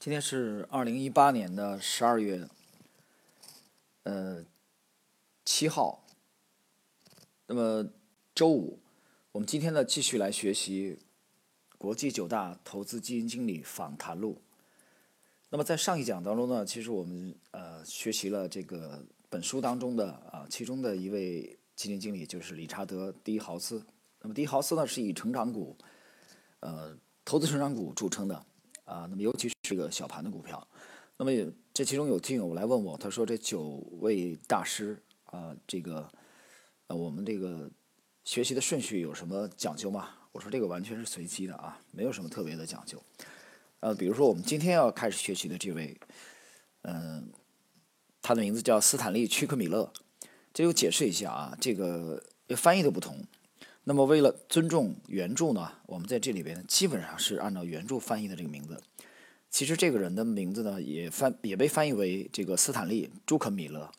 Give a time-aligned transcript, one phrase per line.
[0.00, 2.48] 今天是二零一八年的十二月，
[4.04, 4.44] 呃，
[5.44, 6.04] 七号。
[7.48, 7.84] 那么
[8.32, 8.78] 周五，
[9.32, 11.00] 我们今天呢继续来学习
[11.76, 14.40] 国际九大投资基金经理访谈录。
[15.50, 23.84] 那么在上一讲当中呢，其实我们呃学习了这个本书当中的啊其中的一位基金经理，就是理查德·迪豪斯。
[24.20, 25.76] 那么迪豪斯呢是以成长股，
[26.60, 28.44] 呃，投资成长股著称的。
[28.84, 30.66] 啊，那么尤其是是个小盘的股票，
[31.18, 33.62] 那么这其中有听友来问我，他说这九
[34.00, 36.10] 位大师啊，这个
[36.86, 37.70] 呃我们这个
[38.24, 40.08] 学习的顺序有什么讲究吗？
[40.32, 43.02] 我说这个完全是随机的啊，没有什么特别的讲究。
[43.80, 46.00] 呃，比如说我们今天要开始学习的这位，
[46.82, 47.28] 嗯，
[48.22, 49.92] 他的名字叫斯坦利·屈克米勒，
[50.54, 52.24] 这就解释一下啊，这个
[52.56, 53.22] 翻译的不同。
[53.84, 58.82] 那么，为了尊重原著呢，我们在这里边基本上是按照原著翻译的这个名字。
[59.50, 63.90] 其实这个人的名字呢，也翻也被翻译为这个斯坦利·朱可米勒，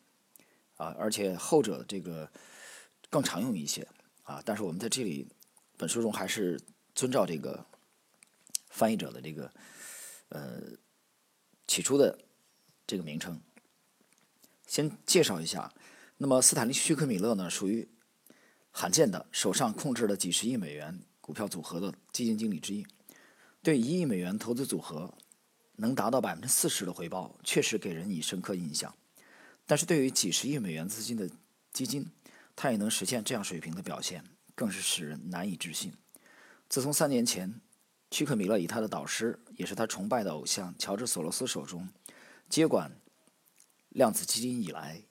[0.76, 2.30] 啊，而且后者这个
[3.08, 3.86] 更常用一些
[4.22, 4.42] 啊。
[4.44, 5.28] 但是我们在这里
[5.76, 6.60] 本书中还是
[6.94, 7.64] 遵照这个
[8.68, 9.52] 翻译者的这个
[10.28, 10.60] 呃
[11.66, 12.18] 起初的
[12.86, 13.40] 这个名称。
[14.66, 15.72] 先介绍一下，
[16.18, 17.88] 那么斯坦利·屈克米勒呢，属于。
[18.72, 22.86] 罕见的手上控制了几十亿美元股票组合的基金经理之一，
[23.64, 25.12] 对一亿美元投资组合
[25.80, 28.94] 能达到百分之四十的回报，确实给人以深刻印象。
[29.66, 31.28] 但是对于几十亿美元资金的
[31.72, 32.10] 基金，
[32.54, 35.92] 它也能实现这样水平的表现，更是使人难以置信。
[36.68, 37.60] 自从三年前，
[38.10, 41.88] 屈克米勒以他的导师，也是他崇拜的偶像乔治索罗斯手中
[42.48, 42.92] 接管
[43.88, 45.02] 量子基金以来，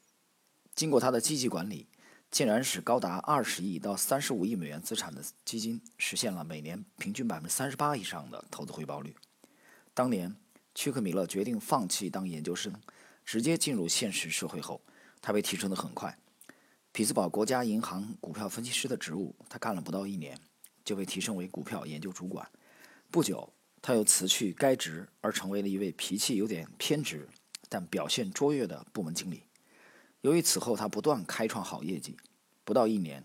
[0.75, 1.87] 经过他的积极管理。
[2.31, 9.15] 竟然使高达二十亿到三十五亿美元资产的基金实现了每年平均百分之三十八以上的投资回报率。
[9.95, 10.35] 当年，
[10.75, 12.73] 屈克米勒决定放弃当研究生，
[13.25, 14.81] 直接进入现实社会后，
[15.21, 16.17] 他被提升的很快。
[16.91, 20.39] 匹兹堡国家银行股票分析师的职务，他干了不到一年，
[20.83, 22.49] 就被提升为股票研究主管。
[23.11, 27.27] 不久，他又辞去该职，而成为了一位脾气有点偏执，
[27.67, 29.43] 但表现卓越的部门经理。
[30.21, 32.17] 由于此后他不断开创好业绩，
[32.63, 33.23] 不到一年，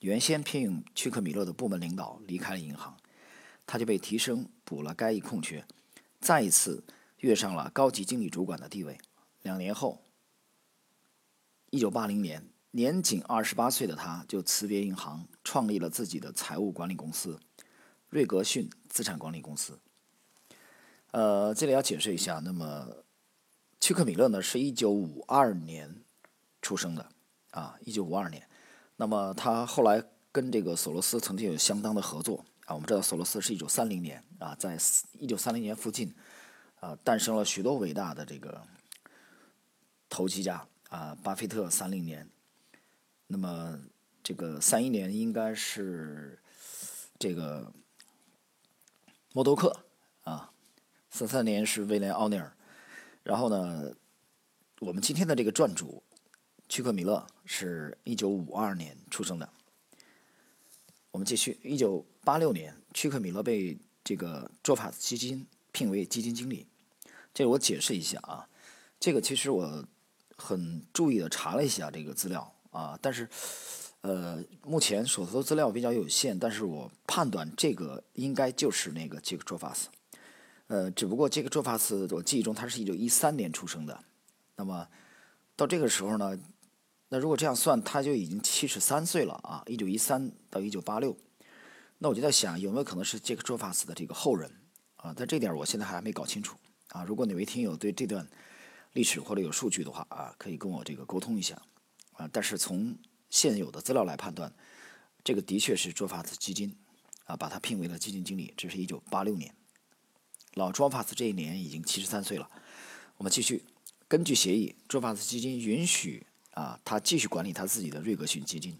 [0.00, 2.96] 原先聘用屈克米勒的部门领导离开了银行，
[3.66, 5.64] 他就被提升补了该一空缺，
[6.22, 6.82] 再一次
[7.18, 8.96] 跃上了高级经理主管的地位。
[9.42, 10.00] 两年后，
[11.70, 17.38] 一九八零年，年仅二十八岁的他就辞别银行，创立了自己的财务管理公司——
[18.08, 19.78] 瑞格逊资产管理公司。
[21.10, 23.04] 呃，这里要解释一下，那么。
[23.84, 26.04] 屈克米勒呢，是一九五二年
[26.62, 27.08] 出生的，
[27.50, 28.48] 啊，一九五二年。
[28.94, 30.00] 那么他后来
[30.30, 32.74] 跟这个索罗斯曾经有相当的合作啊。
[32.74, 34.78] 我们知道索罗斯是一九三零年啊，在
[35.18, 36.14] 一九三零年附近
[36.80, 38.62] 啊，诞生了许多伟大的这个
[40.08, 42.28] 投机家啊，巴菲特三零年。
[43.26, 43.78] 那么
[44.22, 46.38] 这个三一年应该是
[47.18, 47.72] 这个
[49.32, 49.84] 默多克
[50.24, 50.52] 啊，
[51.10, 52.54] 三三年是威廉奥尼尔。
[53.22, 53.94] 然后呢，
[54.80, 56.02] 我们今天的这个传主，
[56.68, 59.48] 屈克米勒是一九五二年出生的。
[61.12, 66.66] 我们继续，一九八六年，屈克米勒被这个卓法斯基金聘为基金经理。
[67.34, 68.48] 这个我解释一下啊，
[68.98, 69.84] 这个其实我
[70.38, 73.28] 很注意的查了一下这个资料啊，但是
[74.00, 79.90] 呃，目前手头资料比较有限，但是我判断这个应该就是那个杰克卓法斯。
[80.68, 84.02] 呃，只不过这个卓法斯，我记忆中他是一九一三年出生的，
[84.56, 84.88] 那么
[85.56, 86.38] 到这个时候呢，
[87.12, 89.62] 那如果这样算，他就已经七十三岁了啊！
[89.66, 91.14] 一九一三到一九八六，
[91.98, 94.50] 那我就在想，有没有可能是杰克卓法斯的这个后人
[94.96, 95.12] 啊？
[95.14, 96.56] 但这点我现在还没搞清楚
[96.88, 97.04] 啊！
[97.04, 98.26] 如果哪位听友对这段
[98.94, 101.54] 历史或者有数据的话啊，可以跟我这个沟通一下
[102.14, 102.26] 啊！
[102.32, 102.96] 但是从
[103.28, 104.50] 现有的资料来判断，
[105.22, 106.74] 这个的确是卓法斯基金
[107.24, 109.54] 啊，把他聘为了基金经理，这是一九八六年。
[110.54, 112.48] 老卓法斯这一年已经七十三岁了。
[113.18, 113.66] 我们继续，
[114.08, 118.76] 根据协议，卓法斯基金允许啊他继续管理他自己的瑞格逊基金。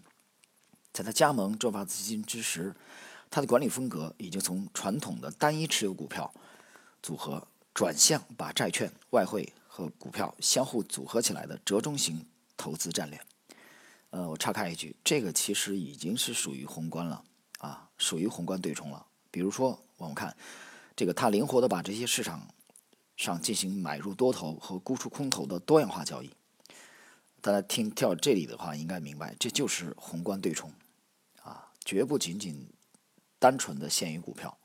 [0.91, 2.73] 在他加盟正发基金之时，
[3.29, 6.33] 他的管理风格已经从传统的单一持有股票
[7.01, 12.25] 组合，转向把债券、外汇和股票相互组合起来的折中型
[12.55, 13.19] 投资战略。
[14.11, 17.23] 呃，我岔开一句，这个其实已经是属于宏观了
[17.59, 19.05] 啊，属于宏观对冲了。
[19.31, 20.35] 比如说，我们看。
[20.95, 22.47] 这个他灵活的把这些市场
[23.17, 26.29] 上进行买入多头和沽出空头的多样化交易。
[27.43, 30.71] 大家听跳这里的话，应该明白，这就是宏观对冲，
[31.41, 32.69] 啊，绝不仅仅
[33.37, 34.57] 单纯的限于股票。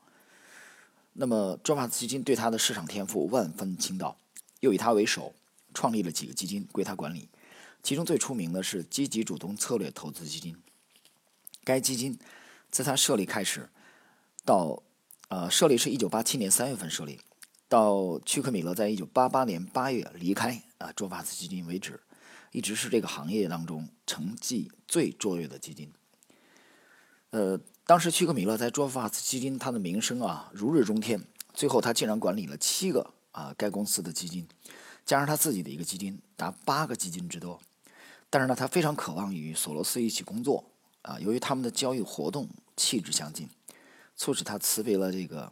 [1.11, 4.17] 那么卓法斯基金对他的市场天赋万分倾倒，
[4.61, 5.35] 又以他为首
[5.73, 7.27] 创立了几个基金归他管理，
[7.83, 10.55] 其中最出名的是积极主动策略投资基金。
[11.65, 12.17] 该基金
[12.71, 13.67] 自他设立开始
[14.45, 14.81] 到
[15.27, 17.19] 呃设立是一九八七年三月份设立，
[17.67, 21.99] 到屈克米勒在一九八八年八月离开啊卓法斯基金为止，
[22.51, 25.91] 一直是这个行业当中成绩最卓越的基金。
[27.31, 31.23] 呃，当时屈克米勒在卓法斯基金他的名声啊如日中天，
[31.53, 34.47] 最后他竟然管理了七个啊该公司的基金，
[35.05, 37.59] 加上他自己的一个基金达八个基金之多。
[38.29, 40.71] 但是呢，他非常渴望与索罗斯一起工作。
[41.01, 43.47] 啊，由于他们的交易活动气质相近，
[44.17, 45.49] 促使他辞别了这个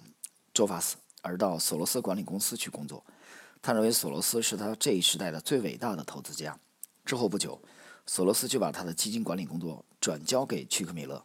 [0.54, 3.02] 周法斯，而到索罗斯管理公司去工作。
[3.62, 6.60] 他认为索罗斯是他这一时代的最伟大的投资家。
[7.08, 7.60] 之后不久，
[8.06, 11.24] 索罗斯就把他的基金管理工作转交给屈克米勒，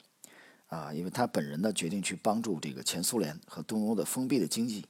[0.68, 4.86] 啊，因为他本人呢决定去帮助这个前苏联和东欧的封闭的经济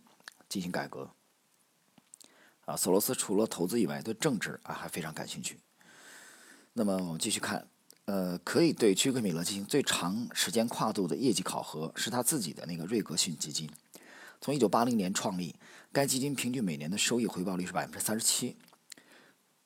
[0.48, 1.10] 进行改革。
[2.66, 5.58] 啊，索罗斯除了投资以外，对政治啊还非常感兴趣。
[6.74, 7.66] 那么我们继续看。
[8.04, 13.70] 呃，可以对屈克米勒进行最长时间跨度的业绩考核，是他自己的那个瑞格逊基金。
[14.40, 15.54] 从一九八零年创立，
[15.92, 18.56] 该基金平均每年的收益回报率是百分之三十七。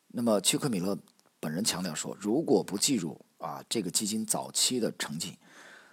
[0.08, 0.99] 那么屈克米勒
[1.46, 5.38] 本人强调说，如果不计入啊这个基金早期的成绩，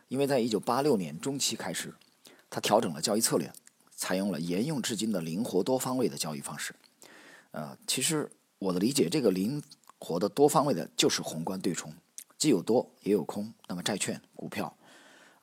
[0.07, 1.93] 因为在1986年中期开始，
[2.49, 3.53] 他调整了交易策略，
[3.95, 6.73] 采用了沿用至今的灵活多方位的交易方式。
[7.51, 9.61] 呃，其实我的理解，这个灵
[9.99, 11.93] 活的多方位的就是宏观对冲。
[12.39, 14.75] 既有多也有空，那么债券、股票、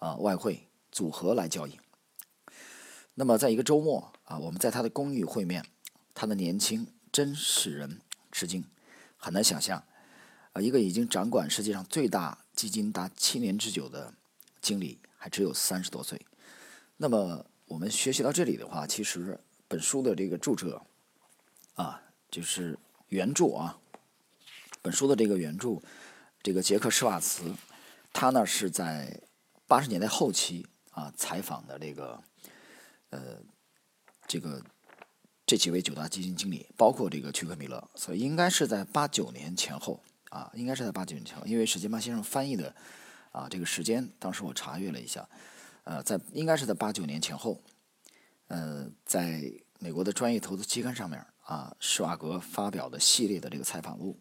[0.00, 1.78] 啊外汇组合来交易。
[3.14, 5.64] 那么在一个周末啊，我们在他的公寓会面，
[6.14, 8.00] 他的年轻真使人
[8.32, 8.64] 吃惊，
[9.16, 9.84] 很难想象，
[10.52, 14.14] 啊一个已经掌管世界上最大基金达七年之久的
[14.60, 16.20] 经理，还只有三十多岁。
[16.96, 19.38] 那么我们学习到这里的话，其实
[19.68, 20.82] 本书的这个著者
[21.74, 23.78] 啊，就是原著啊，
[24.82, 25.80] 本书的这个原著。
[26.42, 27.52] 这个杰克施瓦茨，
[28.14, 29.20] 他呢是在
[29.66, 32.22] 八十年代后期啊采访的这个
[33.10, 33.36] 呃
[34.26, 34.64] 这个
[35.44, 42.74] 这几位九大基金经理，包括这个屈克米勒，所以应该是在八九年前后啊，应该是在八九年前，因为史杰曼先生翻译的
[43.30, 45.28] 啊这个时间，当时我查阅了一下，
[45.84, 47.62] 呃，在应该是在八九年前后，
[48.48, 54.18] 呃，在美国的专业投资期刊上面啊，施瓦格发表的系列的这个采访录，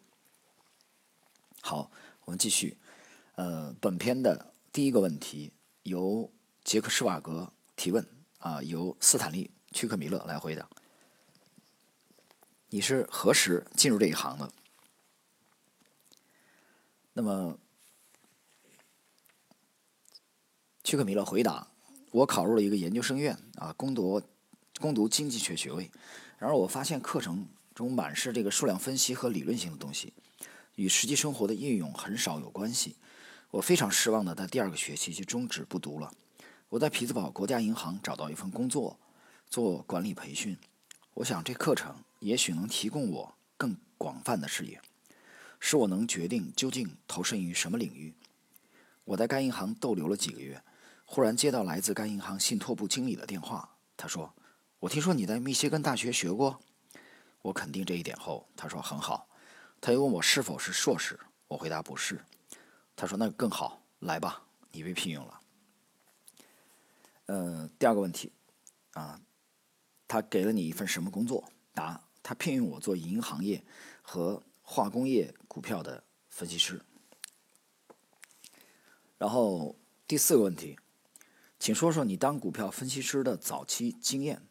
[1.60, 1.90] 好。
[2.26, 2.78] 我们继续，
[3.34, 5.52] 呃，本篇的第一个问题
[5.82, 6.30] 由
[6.62, 8.06] 杰克施瓦格提问，
[8.38, 10.68] 啊，由斯坦利屈克米勒来回答。
[12.68, 14.52] 你是何时进入这一行的？
[17.20, 17.58] 那么，
[20.82, 21.68] 屈克米勒回答：
[22.12, 24.22] 我考入了一个研究生院，啊，攻读
[24.80, 25.90] 攻读经济学学位。
[26.38, 30.14] 然而，我发现课程中满是这个数量分析和理论性的东西。
[30.76, 32.96] 与实际生活的应用很少有关系，
[33.50, 36.10] 我非常失望的在第二个学期就终止不读了。
[36.70, 38.98] 我在匹兹堡国家银行找到一份工作，
[39.50, 40.56] 做管理培训。
[41.12, 44.80] 我想这课程也许能提供我更广泛的视野，
[45.60, 48.14] 使我能决定究竟投身于什么领域。
[49.04, 50.62] 我在该银行逗留了几个月，
[51.04, 53.76] 忽然接到来自该银行信托部经理的电话。
[53.96, 54.34] 他说
[54.80, 56.60] ：“我听说你在密歇根大学学过。”
[57.42, 59.28] 我肯定这一点后，他说：“很好。”
[59.80, 62.22] 他又问我是否是硕士，我回答不是。
[62.94, 65.40] 他说：“那更好，来吧，你被聘用了。”
[67.26, 68.30] 呃，第二个问题，
[68.92, 69.20] 啊，
[70.06, 71.44] 他给了你一份什么工作？
[71.72, 73.64] 答：他聘用我做银行业
[74.02, 76.80] 和化工业股票的分析师。
[79.18, 79.74] 然后
[80.06, 80.78] 第四个问题，
[81.58, 84.46] 请说说你当股票分析师的早期经验。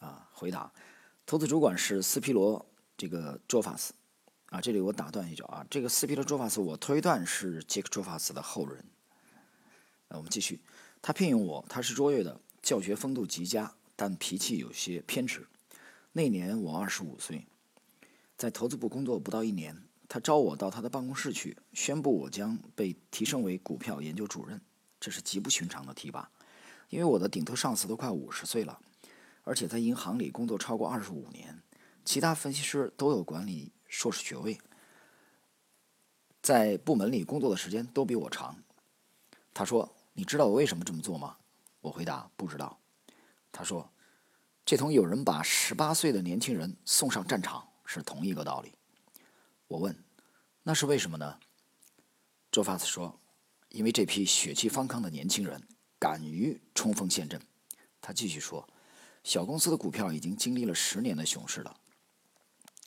[0.00, 0.72] 啊，回答：
[1.26, 2.64] 投资主管是斯皮罗
[2.96, 3.92] 这个卓法斯。
[4.46, 8.82] 啊，这里我打断一句啊，这个斯皮罗·卓法斯，我推断是杰克·卓法斯的后人。
[10.08, 10.62] 那我们继续，
[11.02, 15.46] 他聘用我，他是卓越的，教学风度极佳，但脾气有些偏执。
[16.12, 17.46] 那年我二十五岁，
[18.42, 24.60] 在投资部工作不到一年，他招我到他的办公室去，宣布我将被提升为股票研究主任，
[24.98, 26.28] 这是极不寻常的提拔，
[26.88, 28.80] 因为我的顶头上司都快五十岁了，
[29.44, 31.62] 而且在银行里工作超过二十五年，
[32.04, 33.70] 其他分析师都有管理。
[33.86, 34.58] 硕士学位，
[36.42, 38.56] 在部门里工作的时间都比我长。
[39.54, 41.36] 他说：“你知道我为什么这么做吗？”
[41.80, 42.80] 我回答：“不知道。”
[43.52, 43.88] 他说
[44.66, 48.72] ：“这同有人把十八岁的年轻人送上战场是同一个道理。”
[49.68, 49.96] 我问
[50.64, 51.38] ：“那是为什么呢？”
[52.50, 53.20] 周法斯说
[53.70, 55.66] ：“因为这批血气方刚的年轻人
[55.98, 57.40] 敢于冲锋陷阵。”
[58.00, 58.68] 他继续说
[59.24, 61.76] ：“小公司的股票已经经历了十年的熊市了。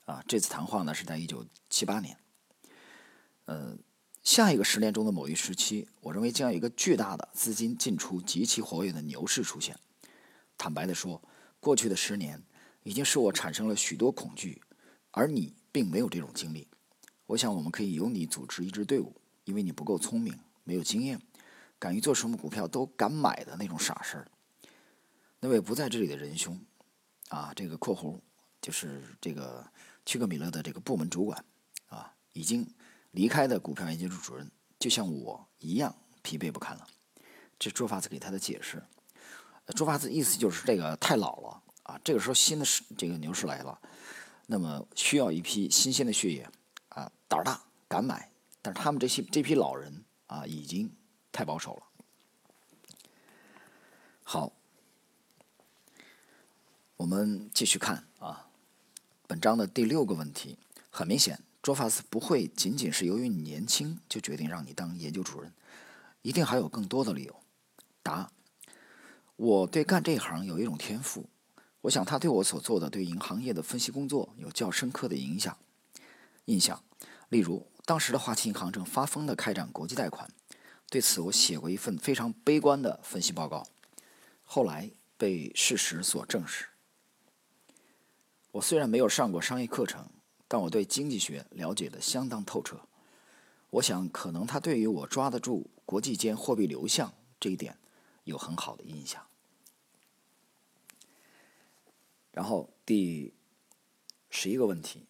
[0.05, 2.17] 啊，这次谈话呢是在一九七八年。
[3.45, 3.75] 呃，
[4.21, 9.79] 下一个十年中的某一时期，我认为将有一个巨大的资金进出极其活跃的牛市出现。
[10.57, 11.21] 坦白的说，
[11.59, 12.43] 过去的十年
[12.83, 14.62] 已经使我产生了许多恐惧，
[15.15, 16.67] 而你并没有这种经历。
[17.25, 21.19] 我想我们可以由你组织一支队伍，因为你不够聪明，没有经验，
[21.79, 24.27] 敢于做什么股票都敢买的那种傻事儿。
[25.39, 26.60] 那位不在这里的仁兄，
[27.29, 28.19] 啊，这个括弧
[28.62, 29.65] 就是这个。
[30.07, 31.43] 屈克米勒的这个部门主管，
[31.88, 32.72] 啊，已经
[33.10, 36.86] 离开的股票研究处主任，就像我一样疲惫不堪了。
[37.57, 38.84] 这是卓法子给他的解释。
[39.75, 43.81] 朱法子意思就是这个太老了啊，这个时候新的这个牛市来了，
[44.47, 46.49] 那么需要一批新鲜的血液
[46.89, 48.31] 啊，胆儿大敢买。
[48.61, 50.91] 但是他们这些这批老人啊，已经
[51.31, 51.83] 太保守了。
[54.23, 54.51] 好，
[56.97, 58.49] 我们继续看啊。
[59.27, 60.57] 本章的第六个问题，
[60.89, 65.53] 很明显，卓法斯不会仅仅是由于你年轻就决定让你当研究主任，
[66.21, 67.35] 一定还有更多的理由。
[68.01, 68.31] 答：
[69.35, 71.29] 我对干这一行有一种天赋，
[71.86, 75.56] 我想他对我所做的对银行业的分析工作有较深刻的影响。
[76.46, 76.84] 印象，
[77.30, 80.27] 例如，当时的花旗银行正发疯地开展国际贷款，
[80.89, 83.68] 对此我写过一份非常悲观的分析报告，
[84.44, 86.65] 后来被事实所证实。
[88.54, 90.10] 我虽然没有上过商业课程，
[90.48, 92.82] 但我对经济学了解的相当透彻。
[93.70, 97.77] 我想，可能他对于我抓得住国际间货币流向这一点
[98.24, 99.22] 有很好的印象。
[102.36, 103.34] 然后第
[104.30, 105.06] 十一个问题：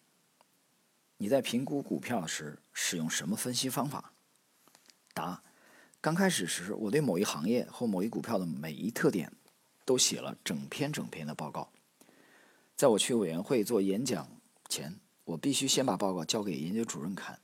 [1.16, 4.12] 你在评估股票时使用什么分析方法？
[5.12, 5.42] 答：
[6.00, 9.32] 刚开始时，我对某一行业或某一股票的每一特点
[9.84, 11.72] 都写了整篇整篇的报告。
[12.76, 14.28] 在我去委员会做演讲
[14.68, 17.40] 前，我必须先把报告交给研究主任看。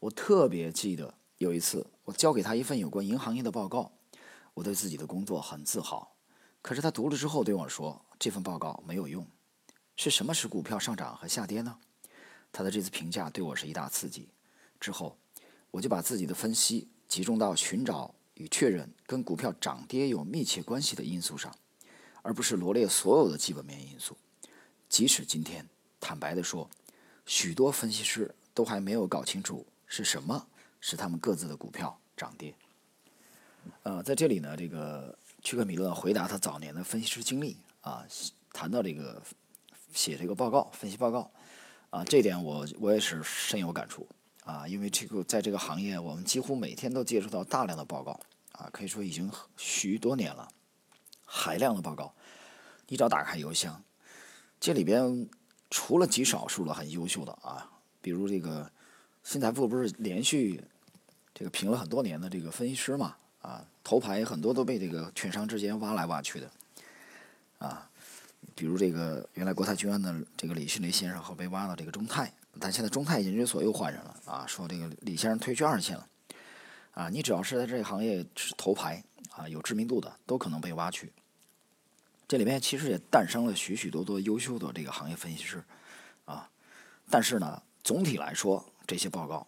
[0.00, 3.92] 我特别记得有一次，我交给他一份有关银行业的报告，
[4.54, 6.16] 我对自己的工作很自豪。
[6.60, 9.26] 可是他读了之后对我说：“这份报告没有用。”
[9.96, 11.78] 是什么使股票上涨和下跌呢？
[12.52, 14.28] 他的这次评价对我是一大刺激。
[14.80, 15.16] 之后，
[15.70, 21.54] 我就把自己的分析集中到寻找与确认跟股票涨跌有密切关系的因素上。
[22.22, 24.16] 而不是罗列所有的基本面因素。
[24.88, 25.68] 即使今天，
[26.00, 26.68] 坦白地说，
[27.26, 30.46] 许多分析师都还没有搞清楚是什么
[30.80, 32.54] 使他们各自的股票涨跌。
[33.82, 38.04] 呃，在这里呢，这个屈克米勒回答他早年的分析师经历啊，
[38.52, 39.22] 谈到这个
[39.92, 41.30] 写这个报告、分析报告
[41.90, 44.08] 啊，这点我我也是深有感触
[44.44, 48.18] 啊，因为这个在这个行业，我们几乎每天都接触到大量的报告
[48.52, 50.48] 啊，可以说已经许多年了。
[51.26, 52.14] 海量的报告，
[52.86, 53.82] 你只要打开邮箱，
[54.58, 55.28] 这里边
[55.68, 58.70] 除了极少数的很优秀的啊，比如这个
[59.24, 60.62] 新财富不是连续
[61.34, 66.50] 这个评了很多年的这个分析师嘛啊，头牌很多都被这个券商之间挖来挖去的
[67.64, 67.90] 啊，
[68.54, 72.30] 比如这个原来国泰君安的这个李迅雷先生后被挖到这个中泰，
[72.60, 76.06] 但现在中泰研究所又换人了啊，说这个李先生退居二线了
[76.92, 81.10] 啊，你只要是在这个行业是头牌啊，有知名度的，都可能被挖去。
[82.28, 85.64] 这里面其实也诞生了许许多多优秀的这个行业分析师，
[86.26, 86.50] 啊，
[87.08, 89.46] 但是呢，总体来说，这些报告，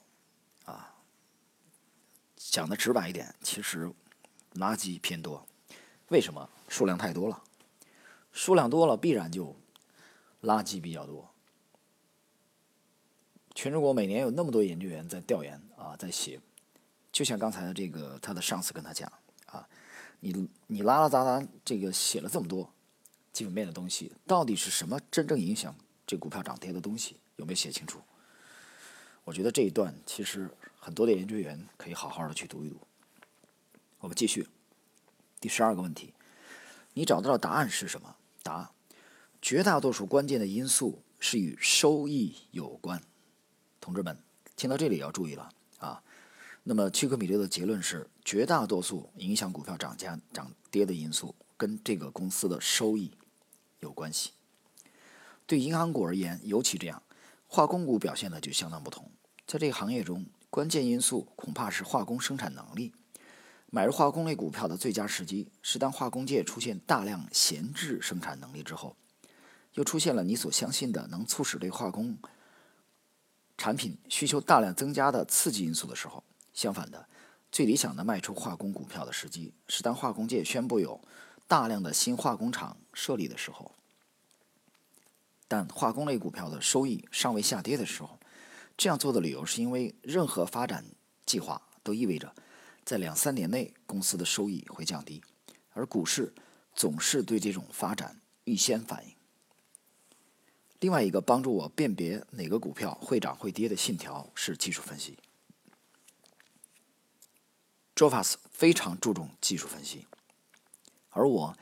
[0.64, 0.94] 啊，
[2.36, 3.92] 讲的直白一点，其实
[4.54, 5.46] 垃圾偏多。
[6.08, 6.48] 为什么？
[6.68, 7.42] 数量太多了，
[8.36, 9.56] 数量多了，必然就
[10.42, 11.30] 垃圾比较多。
[13.54, 16.38] 全中国每年有那么多研究员在调研啊，在写，
[17.10, 19.10] 就像刚才的这个他的上司跟他讲
[19.46, 19.66] 啊，
[20.20, 22.70] 你你拉拉杂杂这个写了这么多。
[23.32, 25.00] 基本面的东西到底是什么？
[25.10, 25.74] 真正影响
[26.06, 28.02] 这股票涨跌的东西有没有写清楚？
[29.24, 32.78] 我觉得这一段其实很多的研究员可以好好的去读一读。
[34.00, 34.46] 我们继续
[35.40, 36.12] 第十二个问题：
[36.92, 38.14] 你找到的答案是什么？
[38.46, 38.70] 答：
[39.42, 43.02] 绝大多数关键的因素是与收益有关。
[43.80, 44.16] 同志们，
[44.54, 46.02] 听到这里要注意了啊！
[46.62, 53.10] 那么屈克米勒的结论是：绝大多数影响股票涨价涨跌的因素跟这个公司的收益。
[53.80, 54.30] 有关系。
[55.46, 57.02] 对银行股而言，尤其这样，
[57.46, 59.10] 化工股表现的就相当不同。
[59.46, 62.92] 在这个行业中，关键因素恐怕是化工生产能力。
[63.70, 68.96] 买入化工类股票的最佳时机是当化工界出现大量闲置生产能力之后，
[69.74, 72.16] 又出现了你所相信的能促使对化工
[73.58, 76.22] 产品需求大量增加的刺激因素的时候。
[76.54, 77.06] 相反的，
[77.52, 80.98] 最理想的卖出化工股票的时机是当化工界宣布有
[81.46, 83.72] 大量的新化工厂设立的时候，
[85.46, 88.18] 但化工类股票的收益尚未下跌的时候，
[88.76, 90.84] 这样做的理由是因为任何发展
[91.26, 92.34] 计划都意味着
[92.86, 95.20] 在两三年内公司的收益会降低，
[95.72, 96.32] 而股市
[96.72, 99.12] 总是对这种发展预先反应。
[100.78, 105.18] 另外一个帮助我辨别哪个股票会涨会跌的信条是技术分析。
[107.96, 110.06] Jofas 非常注重技术分析，
[111.10, 111.56] 而我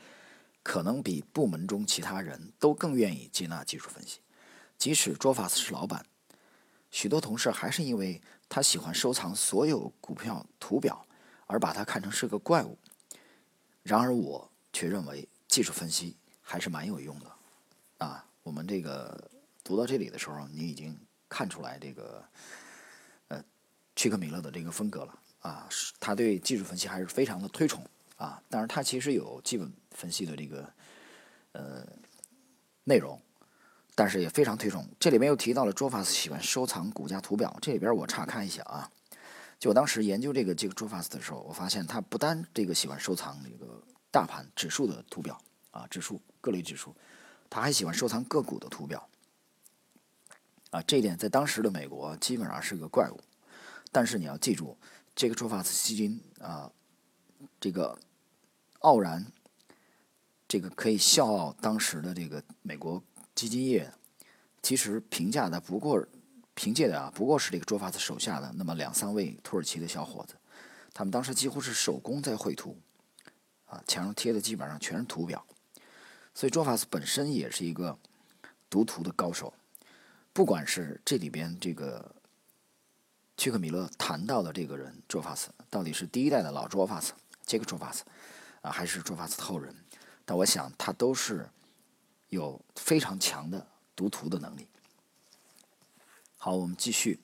[0.61, 4.19] 可能比部门中其他人都更愿意接纳技术分析。
[4.77, 6.05] 即使 Jofas 是老板，
[6.91, 11.04] 许多同事还是因为他喜欢收藏所有股票图表
[11.45, 12.77] 而把它看成是个怪物。
[13.83, 17.31] 然而我却认为技术分析还是蛮有用的。
[17.99, 19.29] 啊，我们这个
[19.63, 20.97] 读到这里的时候，你已经
[21.29, 22.23] 看出来这个
[23.27, 23.43] 呃
[23.95, 25.19] 屈克米勒的这个风格了。
[25.39, 27.87] 啊，他对技术分析还是非常的推崇
[28.17, 28.41] 啊。
[28.49, 30.67] 但是，他其实有基本分析的这个
[31.51, 31.85] 呃
[32.83, 33.21] 内容，
[33.93, 34.87] 但是也非常推崇。
[34.99, 38.89] 这里面又提到了卓法斯喜欢收藏股价图表，这里边我岔开一下啊。
[39.69, 43.81] 我当时研究这个这个卓法斯的时候，我发现他不单这个喜欢收藏这个
[44.11, 45.41] 大盘指数的图表
[45.71, 46.95] 啊，指数各类指数，
[47.49, 49.07] 他还喜欢收藏个股的图表
[50.71, 50.81] 啊。
[50.83, 53.19] 这一点在当时的美国基本上是个怪物，
[53.91, 54.77] 但是你要记住。
[55.15, 56.69] 这个卓法斯基金啊，
[57.61, 57.97] 这个
[58.79, 59.25] 傲然，
[60.45, 63.01] 这个可以笑傲当时的这个美国
[63.33, 63.93] 基金业，
[64.61, 66.05] 其实评价的不过
[66.55, 70.33] 凭借的啊，不过是这个卓法斯手下的那么两三位土耳其的小伙子，
[70.93, 72.75] 他们当时几乎是手工在绘图，
[73.67, 75.45] 啊，墙上贴的基本上全是图表，
[76.33, 77.95] 所以卓法斯本身也是一个
[78.69, 79.53] 读图的高手，
[80.33, 82.13] 不管是这里边这个。
[83.37, 87.11] 屈克米勒谈到的这个人，卓法斯到底是第一代的老卓法斯，
[87.45, 88.05] 杰克卓法斯
[88.61, 89.75] 啊，还是卓法斯后人？
[90.23, 91.45] 但我想他都是
[92.29, 94.65] 有非常强的读图的能力。
[96.45, 97.19] 好，我们继续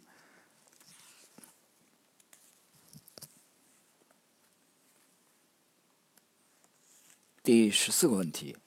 [7.43, 8.57] 第十四个问题。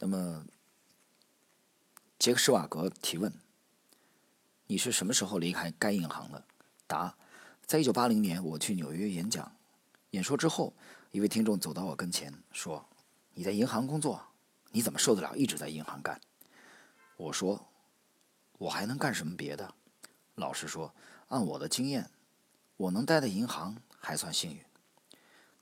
[0.00, 0.44] 那么，
[2.18, 3.32] 杰克施瓦格提问。
[4.66, 6.44] 你是什么时候离开该银行的？
[6.88, 7.16] 答：
[7.64, 9.56] 在一九八零年，我去纽约演讲，
[10.10, 10.74] 演说之后，
[11.12, 12.84] 一位听众走到我跟前说
[13.34, 14.20] ：“你在银行工作，
[14.72, 16.20] 你怎么受得了一直在银行干？”
[17.16, 17.64] 我说
[18.62, 19.74] ：“我还能干什么别的？”
[20.36, 20.94] 老实说，
[21.28, 22.08] 按我的经验，
[22.76, 24.64] 我能待在银行还算幸运。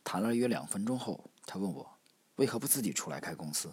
[0.04, 1.98] 谈了约两分钟后，他问我
[2.36, 3.72] ：“为何不自己出来开公司？”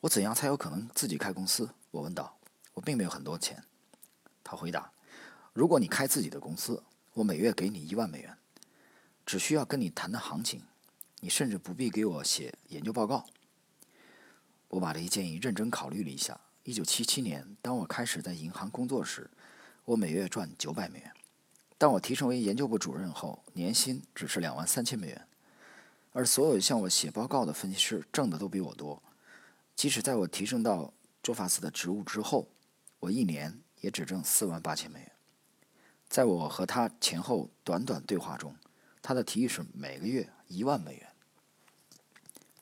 [0.00, 1.74] 我怎样才有可能自己开公司？
[1.90, 2.38] 我问道
[2.74, 3.64] ：“我并没有很多钱。”
[4.44, 4.92] 他回答
[5.54, 6.82] ：“如果你开自己的公司，
[7.14, 8.36] 我每月给你一万美元，
[9.24, 10.62] 只需要跟你谈谈行情，
[11.20, 13.26] 你甚至不必给我写研究报告。”
[14.68, 16.40] 我把这一建议认真考虑了一下。
[16.64, 19.30] 一九七七年，当我开始在银行工作时，
[19.84, 21.08] 我每月赚九百美元；
[21.78, 25.26] 当我提升为研究部主任后，年薪只是两万三千美元。
[26.12, 29.02] 而所有向我写报告的分析师挣的都比我多。
[29.74, 30.92] 即使在我提升到
[31.22, 32.48] 卓法斯的职务之后，
[33.00, 33.60] 我一年。
[33.80, 35.10] 也只挣四万八千美元。
[36.06, 38.54] 在我和他前后短短对话中，
[39.00, 41.08] 他的提议是每个月一万美元。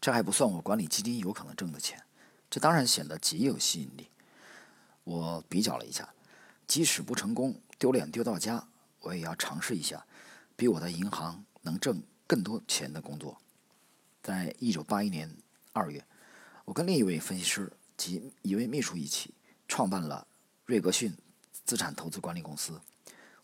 [0.00, 2.00] 这还不算我管理基金有可能挣的钱，
[2.50, 4.08] 这当然显得极有吸引力。
[5.04, 6.12] 我比较了一下，
[6.66, 8.68] 即使不成功，丢脸丢到家，
[9.00, 10.06] 我也要尝试一下
[10.56, 13.38] 比我在银行能挣更多钱的工作。
[14.22, 15.34] 在一九八一年
[15.72, 16.04] 二月，
[16.64, 19.34] 我跟另一位分析师及一位秘书一起
[19.66, 20.26] 创办了。
[20.66, 21.16] 瑞格逊
[21.64, 22.78] 资产投资管理公司，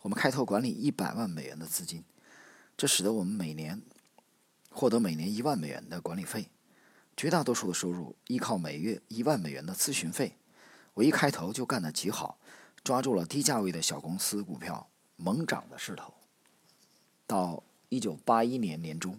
[0.02, 2.04] 我们开拓管理一百万美元的资金，
[2.76, 3.80] 这使得我们每年
[4.68, 6.50] 获得每年一万美元的管理费，
[7.16, 10.36] 绝大多数的收入依靠每月一万美元的咨询费。
[10.94, 12.38] 我一开头就干得极好，
[12.82, 16.14] 抓住了低价位的小公司股票猛涨的势头。
[17.26, 19.18] 到一九八一年年中，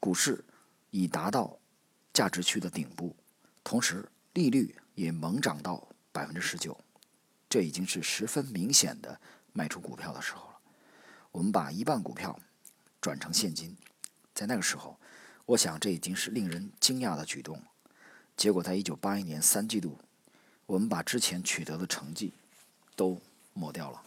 [0.00, 0.44] 股市
[0.90, 1.58] 已达到
[2.12, 3.14] 价值区的顶部，
[3.62, 6.78] 同时利率也猛涨到百分之十九。
[7.48, 9.20] 这已经是十分明显的
[9.52, 10.58] 卖出股票的时候了。
[11.30, 12.38] 我们把一半股票
[13.00, 13.76] 转成现金，
[14.34, 14.98] 在那个时候，
[15.46, 17.62] 我想这已经是令人惊讶的举动。
[18.36, 19.96] 结果，在一九八一年三季度，
[20.66, 22.32] 我们把之前取得的成绩
[22.94, 23.20] 都
[23.54, 24.02] 抹掉了。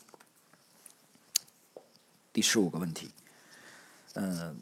[2.31, 3.11] 第十五个问题，
[4.13, 4.61] 嗯，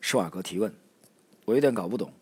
[0.00, 0.74] 施瓦格提问：
[1.44, 2.12] 我有点搞不懂，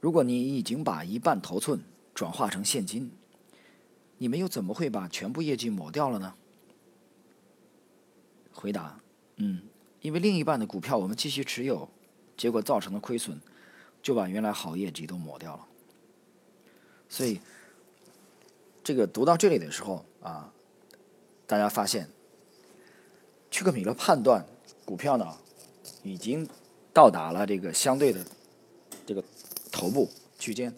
[0.00, 1.82] 如果你已经把一半头寸
[2.14, 3.12] 转化成现金。
[4.18, 6.34] 你们又怎么会把全部业绩抹掉了呢？
[8.52, 9.00] 回答：
[9.34, 9.62] 嗯，
[10.00, 11.90] 因为另一半的股票我们继续持有，
[12.36, 13.40] 结果造成的亏损
[14.02, 15.66] 就把原来好业绩都抹掉了。
[17.08, 17.40] 所以，
[18.82, 20.52] 这个读到这里的时候啊，
[21.46, 22.08] 大家发现，
[23.50, 24.46] 屈克米勒判断
[24.84, 25.36] 股票呢
[26.02, 26.48] 已经
[26.92, 28.24] 到达了这个相对的
[29.06, 29.22] 这个
[29.70, 30.74] 头部区间，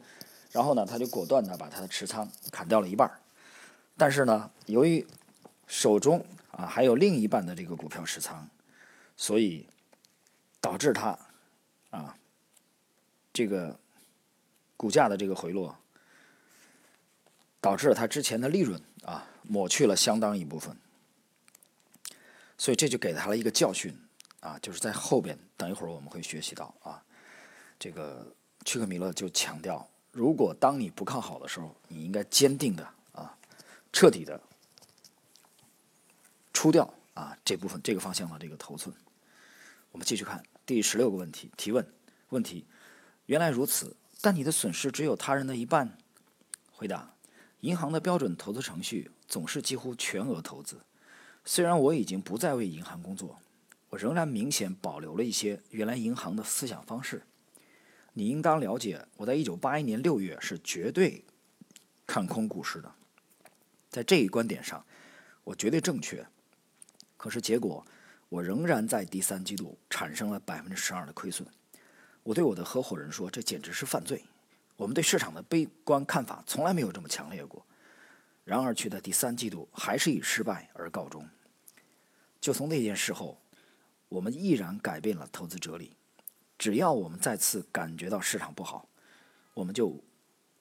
[0.50, 3.10] 然后呢，他就果断的把他的持仓砍掉了一半
[3.96, 5.06] 但是呢，由于
[5.68, 8.50] 手中啊还有另一半的这个股票持仓，
[9.16, 9.68] 所以
[10.60, 11.16] 导致他
[11.94, 12.16] 啊
[13.32, 13.78] 这个
[14.76, 15.76] 股价的这个回落，
[17.60, 20.76] 导致了他之前的利润啊抹去了相当一部分，
[22.58, 23.96] 所以这就给他了一个教训
[24.40, 27.02] 啊，就是在后边等一会儿我们会学习到啊，
[27.78, 28.26] 这个
[28.64, 33.36] 屈克米勒就强调，如果当你不看好的时候，你应该坚定的啊，
[33.92, 34.40] 彻底的。
[36.52, 38.94] 出掉啊这部分这个方向的这个头寸，
[39.90, 40.42] 我们继续看。
[40.66, 41.86] 第十六个问题提问
[42.30, 42.64] 问题，
[43.26, 45.98] 原来如此，但你的损失只有他人的一半。
[46.72, 47.14] 回答：
[47.60, 50.80] 银行的标准投资程序总是几乎全额投资。
[51.44, 53.38] 虽然我已经不再为银行工作，
[53.90, 57.22] 我仍然明显保留了一些原来银行的思想方式。
[58.14, 61.24] 你应当了解，我在一九八一年六月是绝对
[62.06, 62.90] 看空股市的，
[63.90, 64.86] 在这一观点上，
[65.44, 66.26] 我绝对正确。
[67.16, 67.86] 可是结果，
[68.34, 71.46] 我仍然在第三季度产生了百分之十二的亏损。
[72.24, 74.24] 我对我的合伙人说：“这简直是犯罪。”
[74.74, 77.64] 我们对市场的悲观看法从来没有这么强烈过。
[78.42, 81.28] 然而，却在第三季度还是以失败而告终。
[82.40, 83.40] 就从那件事后，
[84.08, 85.96] 我们毅然改变了投资哲理。
[86.58, 88.88] 只要我们再次感觉到市场不好，
[89.54, 90.02] 我们就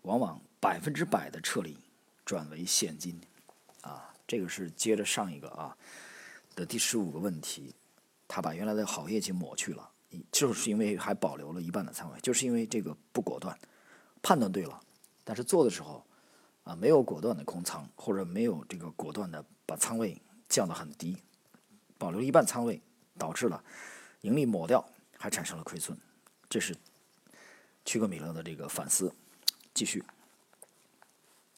[0.04, 1.76] 往往百分之百的撤离，
[2.24, 3.20] 转为现金。
[3.82, 5.76] 啊，这个是接着上一个啊。
[6.56, 7.74] 的第十五个问题，
[8.28, 9.90] 他把原来的好业绩抹去了，
[10.32, 13.58] 就是因为还保留了一半的仓位，就是因为这个不果断，
[14.22, 14.80] 判断对了，
[15.24, 16.06] 但是做的时候
[16.64, 21.18] 啊没有果断的空仓，或者没有这个果断的把仓位降得很低，
[21.98, 22.82] 保留一半仓位，
[23.18, 23.64] 导致了
[24.22, 24.88] 盈利抹掉，
[25.18, 25.98] 还产生了亏损，
[26.50, 26.76] 这是
[27.86, 29.14] 屈克米勒的这个反思。
[29.74, 30.04] 继续，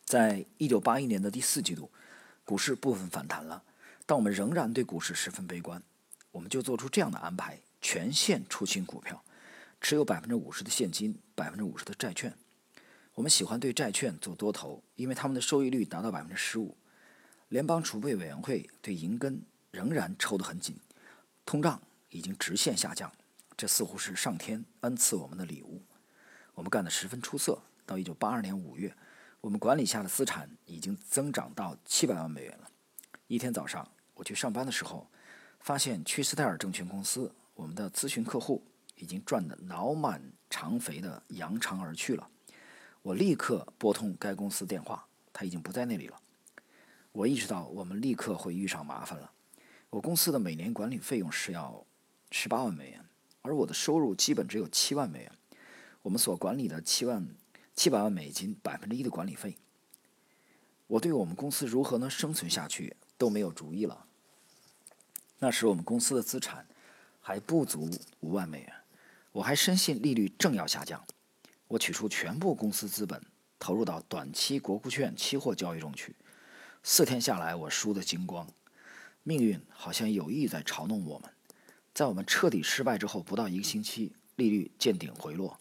[0.06, 1.92] 在一九八一年的第四季度，
[2.46, 3.62] 股市部分反弹了。
[4.06, 5.82] 但我们仍然对股市十分悲观，
[6.32, 9.24] 我们就做出这样的安排：全线出清股票，
[9.82, 12.38] 持有百分之五十的现金，百分之五十的债券。
[13.16, 16.78] 我们喜欢对债券做多头，因为他们的收益率达到百分之十五。
[17.50, 19.42] 联邦储备委员会对银根
[19.72, 20.78] 仍然抽得很紧，
[21.46, 23.12] 通胀已经直线下降，
[23.58, 25.82] 这似乎是上天恩赐我们的礼物。
[26.54, 27.62] 我们干得十分出色。
[27.88, 28.96] 到一九八二年五月，
[29.42, 32.70] 我们管理下的资产已经增长到七百万美元了。
[33.28, 33.88] 一天早上。
[34.16, 35.08] 我去上班的时候，
[35.60, 38.64] 发现屈斯泰尔证券公司我们的咨询客户
[38.96, 42.28] 已经赚得脑满肠肥的扬长而去了。
[43.02, 46.20] 我立刻拨通该公司电话，他已经不在那里了。
[47.12, 49.32] 我意识到我们立刻会遇上麻烦了。
[49.90, 51.86] 我公司的每年管理费用是要
[52.32, 53.06] 十八万美元，
[53.42, 55.32] 而我的收入基本只有七万美元。
[56.02, 57.28] 我们所管理的七万
[57.74, 59.58] 七百万美金百分之一的管理费，
[60.88, 62.96] 我对我们公司如何能生存下去？
[63.18, 64.05] 都没有主意了。
[65.40, 66.66] 那时我们公司的资产
[67.20, 67.90] 还不足
[68.22, 68.74] 五万美元，
[69.32, 71.06] 我还深信利率正要下降。
[71.68, 73.22] 我取出全部公司资本，
[73.60, 76.16] 投入到短期国库券期货交易中去。
[76.84, 78.48] 四天下来，我输得精光。
[79.24, 81.32] 命运好像有意在嘲弄我们。
[81.94, 85.58] 在我们彻底失败之后，不到一个星期，利率见顶回落。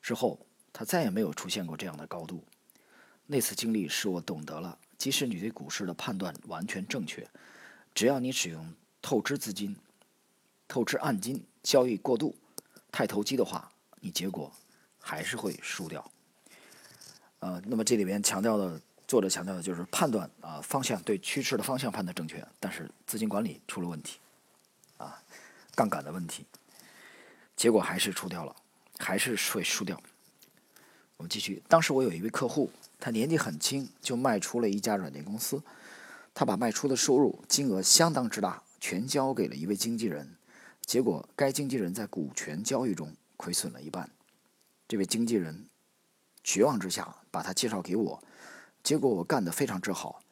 [0.00, 2.44] 之后，它再也没有出现过这样的高度。
[3.26, 4.78] 那次经历使我懂得了。
[4.96, 7.28] 即使你对股市的判断完全正确，
[7.94, 8.72] 只要你使用
[9.06, 9.76] 透支资金、
[10.66, 12.34] 透支按金交易过度、
[12.90, 14.50] 太投机的话，你结果
[14.98, 16.10] 还是会输掉。
[17.38, 24.18] 呃，那么这里边强调的，作者强调的就是判断啊方向对趋势的方向判断正确，但是资金管理出了问题，
[24.96, 25.22] 啊，
[25.76, 26.44] 杠杆的问题，
[27.54, 28.56] 结果还是出掉了，
[28.98, 30.02] 还是会输掉。
[31.16, 32.68] 我们继续，当时我有一位客户。
[32.98, 35.62] 他年纪很轻，就卖出了一家软件公司。
[36.34, 40.36] 他把卖出的收入金额相当之大，全交给了一位经纪人。
[40.82, 44.10] 结果，该经纪人在股权交易中亏损了一半。
[44.86, 45.68] 这位经纪人
[46.44, 48.22] 绝望之下把他介绍给我。
[48.82, 50.22] 结果我干得非常之好。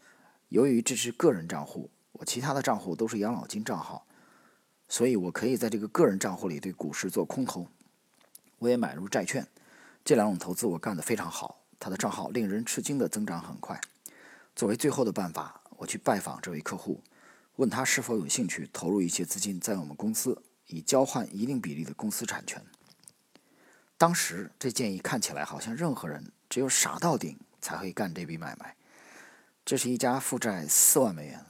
[0.48, 4.06] 由于这是个人账户，我其他的账户都是养老金账号，
[4.88, 7.66] 所以我可以在这个个人账户里对股市做空头。
[8.58, 9.46] 我也买入债券。
[10.04, 11.62] 这两种投资我干得非常好。
[11.80, 13.80] 他的账号令人吃惊的增长很快。
[14.54, 17.02] 作为最后的办法，我去拜访这位客户，
[17.56, 22.62] 问他是否有兴趣投入一些资金在我们公司以交换一定比例的公司产权。
[23.96, 28.76] 当时这建议看起来好像任何人只有傻到顶才会干这笔买卖。
[29.64, 31.46] 这是一家负债四万美元，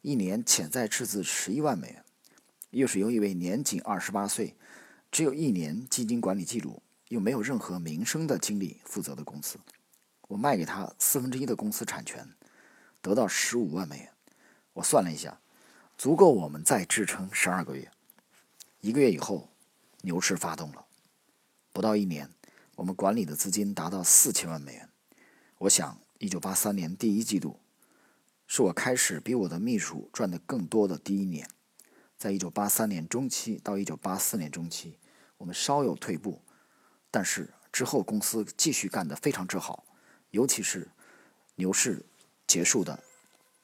[0.00, 2.04] 一年潜在赤字十一万美元，
[2.70, 4.54] 又是由一位年仅二十八岁、
[5.10, 9.58] 只有一年基金管理记录又没有任何名声的经理负责的公司。
[10.28, 12.26] 我卖给他四分之一的公司产权，
[13.02, 14.11] 得到十五万美元。
[14.74, 15.40] 我算了一下，
[15.98, 17.90] 足够我们再支撑十二个月。
[18.80, 19.48] 一个月以后，
[20.02, 20.86] 牛市发动了。
[21.72, 22.30] 不到一年，
[22.76, 24.88] 我们管理的资金达到四千万美元。
[25.58, 27.60] 我想，一九八三年第一季度
[28.46, 31.48] 是我开始比我的秘书赚得更多的第一年。
[32.18, 34.98] 在一九八三年中期到一九八四年中期，
[35.38, 36.40] 我们稍有退步，
[37.10, 39.84] 但是之后公司继续干得非常之好，
[40.30, 40.88] 尤其是
[41.56, 42.04] 牛市
[42.46, 43.02] 结束的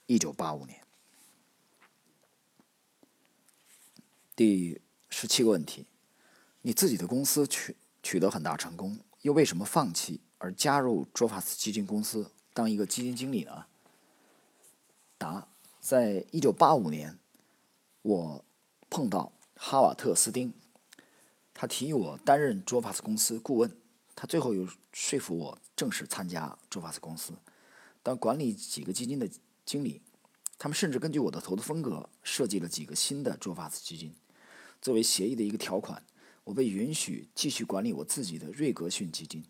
[0.07, 0.81] 一九八五年。
[4.39, 5.85] 第十七个问题：
[6.63, 7.75] 你自己的公司取
[8.05, 13.67] 取得很大成功，又为什么放弃而加入卓法斯基金公司当一个基金经理呢？
[15.19, 15.49] 答：
[15.81, 17.19] 在一九八五年，
[18.03, 18.45] 我
[18.89, 20.55] 碰到哈瓦特斯丁，
[21.53, 23.77] 他提议我担任卓法斯公司顾问，
[24.15, 27.33] 他最后又说服我正式参加卓法斯公司，
[28.05, 29.29] 当管理几个基金的
[29.65, 30.01] 经理。
[30.61, 34.13] 他们甚至根据我的投资风格设计了几个新的卓法斯基金，
[34.81, 36.03] 作为协议的一个条款。
[36.45, 39.45] 我被允许继续管理我自己的瑞格逊基金。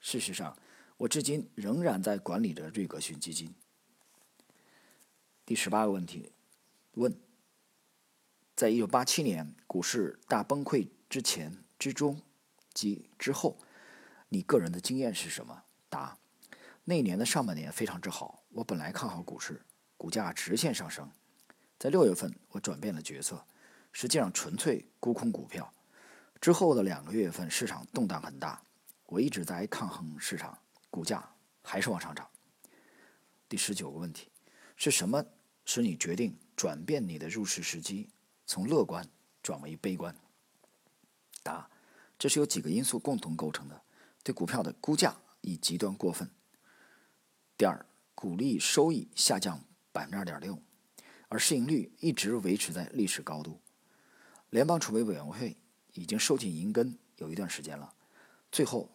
[0.00, 0.56] 事实上，
[0.96, 3.54] 我至今仍然在管理着瑞格逊基金。
[5.44, 6.32] 第十八个问题，
[6.92, 7.14] 问：
[8.56, 12.22] 在一九八七年股市大崩溃之前、之中
[12.72, 13.58] 及之后，
[14.30, 15.64] 你个人的经验是什么？
[15.90, 16.18] 答：
[16.84, 19.60] 那年的上半年非常之好，我本来看好股市，
[19.98, 21.10] 股价直线上升。
[21.78, 23.46] 在六月份，我转变了决策，
[23.92, 25.72] 实际上纯粹沽空股票。
[26.40, 28.62] 之后的两个月份，市场动荡很大，
[29.06, 30.56] 我一直在抗衡市场，
[30.88, 31.28] 股价
[31.62, 32.28] 还是往上涨。
[33.48, 34.30] 第十九个问题，
[34.76, 35.24] 是什么
[35.64, 38.08] 使你决定转变你的入市时机，
[38.46, 39.04] 从乐观
[39.42, 40.14] 转为悲观？
[41.42, 41.68] 答：
[42.18, 43.82] 这是由几个因素共同构成的。
[44.22, 46.30] 对股票的估价已极端过分。
[47.56, 50.62] 第二，股利收益下降百分之二点六，
[51.28, 53.60] 而市盈率一直维持在历史高度。
[54.50, 55.56] 联邦储备委员会。
[55.94, 57.92] 已经收紧银根有一段时间了。
[58.52, 58.88] 最后，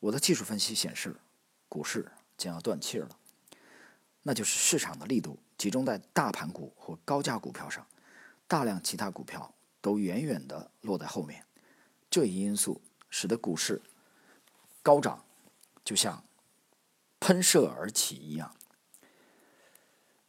[0.00, 1.14] 我的技术分析显示，
[1.68, 3.18] 股市将要断气了。
[4.22, 7.86] 那就是市场的力度集中在大盘股或高价股票上，
[8.48, 11.44] 大量其他股票都远远的落在后面。
[12.08, 13.82] 这一因素使得股市
[14.82, 15.22] 高涨，
[15.84, 16.24] 就像
[17.20, 18.56] 喷射而起一样。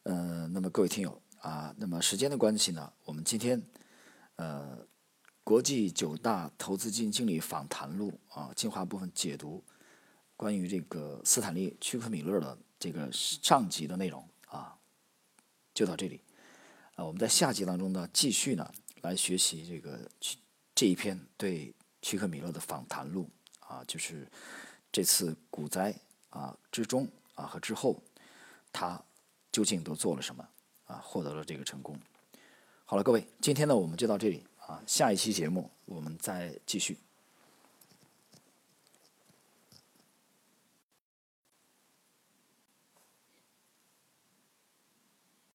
[0.03, 3.63] 呃，那么各位听友啊，那么时间的关系呢，我们今天
[4.38, 4.88] 呃。
[5.43, 9.63] 国际九大投资基金经理访谈录啊，进化部分解读
[10.36, 14.78] 关于这个斯坦利·屈克米勒的这个上集的内容啊，
[15.73, 16.19] 就到这里。
[16.95, 18.69] 啊，我们在下集当中呢，继续呢
[19.04, 20.12] 来学习这个
[20.76, 23.30] 这一篇对屈克米勒的访谈录
[23.62, 24.30] 啊，就是
[24.91, 25.95] 这次股灾
[26.30, 28.04] 啊之中啊和之后，
[28.73, 29.02] 他
[29.50, 30.45] 究竟都做了什么
[30.88, 31.97] 啊，获得了这个成功。
[32.89, 34.41] 好了，各位，今天呢我们就到这里。
[34.65, 36.97] 啊，下一期节目我们再继续。